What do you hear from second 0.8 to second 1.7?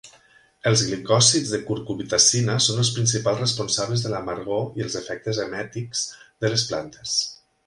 glicòsids de